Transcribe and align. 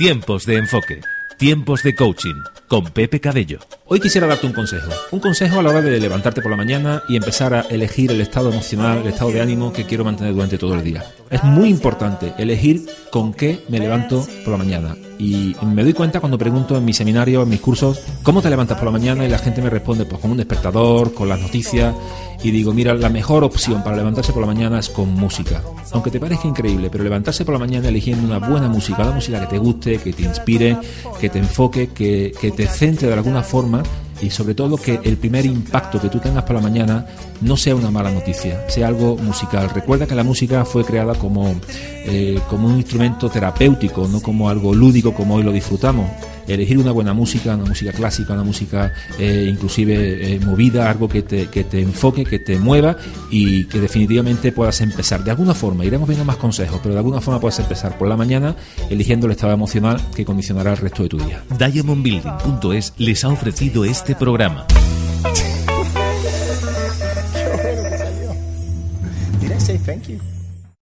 Tiempos 0.00 0.46
de 0.46 0.56
enfoque. 0.56 1.02
Tiempos 1.36 1.82
de 1.82 1.94
coaching 1.94 2.36
con 2.68 2.84
Pepe 2.84 3.20
Cabello. 3.20 3.58
Hoy 3.84 4.00
quisiera 4.00 4.26
darte 4.26 4.46
un 4.46 4.54
consejo. 4.54 4.90
Un 5.10 5.20
consejo 5.20 5.60
a 5.60 5.62
la 5.62 5.68
hora 5.68 5.82
de 5.82 6.00
levantarte 6.00 6.40
por 6.40 6.50
la 6.50 6.56
mañana 6.56 7.02
y 7.06 7.16
empezar 7.16 7.52
a 7.52 7.60
elegir 7.68 8.10
el 8.10 8.22
estado 8.22 8.50
emocional, 8.50 9.02
el 9.02 9.08
estado 9.08 9.30
de 9.30 9.42
ánimo 9.42 9.74
que 9.74 9.84
quiero 9.84 10.06
mantener 10.06 10.32
durante 10.32 10.56
todo 10.56 10.74
el 10.74 10.82
día. 10.82 11.04
Es 11.28 11.44
muy 11.44 11.68
importante 11.68 12.32
elegir 12.38 12.86
con 13.10 13.34
qué 13.34 13.62
me 13.68 13.78
levanto 13.78 14.26
por 14.42 14.52
la 14.52 14.56
mañana. 14.56 14.96
Y 15.20 15.54
me 15.66 15.82
doy 15.82 15.92
cuenta 15.92 16.18
cuando 16.18 16.38
pregunto 16.38 16.78
en 16.78 16.84
mi 16.84 16.94
seminario, 16.94 17.42
en 17.42 17.50
mis 17.50 17.60
cursos, 17.60 18.00
¿cómo 18.22 18.40
te 18.40 18.48
levantas 18.48 18.78
por 18.78 18.86
la 18.86 18.92
mañana? 18.92 19.22
Y 19.22 19.28
la 19.28 19.36
gente 19.36 19.60
me 19.60 19.68
responde, 19.68 20.06
pues 20.06 20.18
con 20.18 20.30
un 20.30 20.38
despertador, 20.38 21.12
con 21.12 21.28
las 21.28 21.38
noticias. 21.38 21.94
Y 22.42 22.50
digo, 22.50 22.72
mira, 22.72 22.94
la 22.94 23.10
mejor 23.10 23.44
opción 23.44 23.84
para 23.84 23.96
levantarse 23.96 24.32
por 24.32 24.40
la 24.40 24.46
mañana 24.46 24.78
es 24.78 24.88
con 24.88 25.12
música. 25.12 25.62
Aunque 25.92 26.10
te 26.10 26.18
parezca 26.18 26.48
increíble, 26.48 26.88
pero 26.90 27.04
levantarse 27.04 27.44
por 27.44 27.52
la 27.52 27.58
mañana 27.58 27.88
eligiendo 27.88 28.26
una 28.26 28.38
buena 28.38 28.66
música, 28.68 29.02
una 29.02 29.12
música 29.12 29.40
que 29.40 29.46
te 29.46 29.58
guste, 29.58 29.98
que 29.98 30.14
te 30.14 30.22
inspire, 30.22 30.78
que 31.20 31.28
te 31.28 31.38
enfoque, 31.38 31.88
que, 31.88 32.32
que 32.40 32.50
te 32.50 32.66
centre 32.66 33.08
de 33.08 33.14
alguna 33.14 33.42
forma 33.42 33.82
y 34.20 34.30
sobre 34.30 34.54
todo 34.54 34.76
que 34.76 35.00
el 35.02 35.16
primer 35.16 35.46
impacto 35.46 36.00
que 36.00 36.08
tú 36.08 36.18
tengas 36.18 36.44
por 36.44 36.56
la 36.56 36.62
mañana 36.62 37.06
no 37.40 37.56
sea 37.56 37.74
una 37.74 37.90
mala 37.90 38.10
noticia, 38.10 38.68
sea 38.68 38.88
algo 38.88 39.16
musical. 39.16 39.70
Recuerda 39.70 40.06
que 40.06 40.14
la 40.14 40.24
música 40.24 40.64
fue 40.64 40.84
creada 40.84 41.14
como, 41.14 41.54
eh, 42.04 42.40
como 42.48 42.68
un 42.68 42.76
instrumento 42.76 43.28
terapéutico, 43.28 44.06
no 44.08 44.20
como 44.20 44.48
algo 44.48 44.74
lúdico 44.74 45.14
como 45.14 45.36
hoy 45.36 45.42
lo 45.42 45.52
disfrutamos 45.52 46.06
elegir 46.54 46.78
una 46.78 46.92
buena 46.92 47.14
música, 47.14 47.54
una 47.54 47.64
música 47.64 47.92
clásica, 47.92 48.34
una 48.34 48.44
música 48.44 48.92
eh, 49.18 49.46
inclusive 49.50 50.34
eh, 50.34 50.40
movida, 50.40 50.90
algo 50.90 51.08
que 51.08 51.22
te, 51.22 51.46
que 51.46 51.64
te 51.64 51.80
enfoque, 51.80 52.24
que 52.24 52.38
te 52.38 52.58
mueva 52.58 52.96
y 53.30 53.64
que 53.64 53.80
definitivamente 53.80 54.52
puedas 54.52 54.80
empezar. 54.80 55.24
De 55.24 55.30
alguna 55.30 55.54
forma, 55.54 55.84
iremos 55.84 56.08
viendo 56.08 56.24
más 56.24 56.36
consejos, 56.36 56.80
pero 56.82 56.94
de 56.94 56.98
alguna 56.98 57.20
forma 57.20 57.40
puedes 57.40 57.58
empezar 57.58 57.96
por 57.98 58.08
la 58.08 58.16
mañana 58.16 58.56
eligiendo 58.88 59.26
el 59.26 59.32
estado 59.32 59.52
emocional 59.52 60.00
que 60.14 60.24
condicionará 60.24 60.72
el 60.72 60.78
resto 60.78 61.02
de 61.02 61.08
tu 61.08 61.18
día. 61.18 61.42
DiamondBuilding.es 61.58 62.94
les 62.98 63.24
ha 63.24 63.28
ofrecido 63.28 63.84
este 63.84 64.14
programa. 64.14 64.66
Did 69.40 69.52
I 69.52 69.58
say 69.58 69.78
thank 69.78 70.08
you? 70.08 70.39